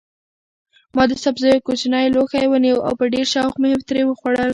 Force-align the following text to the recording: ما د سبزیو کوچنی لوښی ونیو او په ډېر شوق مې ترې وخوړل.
ما 0.95 1.03
د 1.09 1.11
سبزیو 1.23 1.63
کوچنی 1.67 2.05
لوښی 2.15 2.45
ونیو 2.49 2.83
او 2.85 2.93
په 2.99 3.05
ډېر 3.13 3.25
شوق 3.33 3.55
مې 3.61 3.69
ترې 3.87 4.01
وخوړل. 4.05 4.49